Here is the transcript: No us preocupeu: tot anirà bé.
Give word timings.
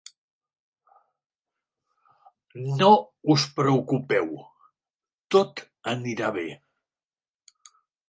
No 2.81 2.89
us 3.35 3.47
preocupeu: 3.61 4.33
tot 5.37 5.65
anirà 5.97 6.37
bé. 6.43 6.51